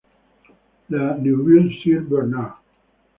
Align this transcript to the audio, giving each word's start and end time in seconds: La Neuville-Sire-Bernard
La 0.89 1.15
Neuville-Sire-Bernard 1.19 2.57